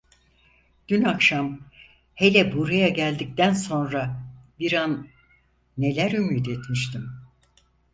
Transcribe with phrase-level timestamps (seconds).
[0.87, 1.59] Dün akşam,
[2.15, 4.23] hele buraya geldikten sonra,
[4.59, 5.07] bir an
[5.77, 7.09] neler ümit etmiştim…